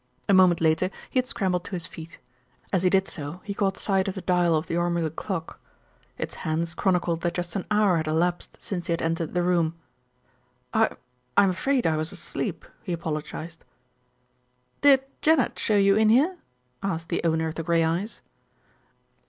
[0.27, 2.17] A moment later he had scrambled to his feet.
[2.73, 5.59] As he did so he caught sight of the dial of the ormolu clock
[6.17, 9.75] its hands chronicled that just an hour had elapsed since he had entered the room.
[10.73, 10.97] "I'm
[11.37, 13.63] I'm afraid I was asleep," he apologised.
[14.81, 16.35] "Did Janet show you in here?"
[16.81, 18.21] asked the owner of the grey eyes.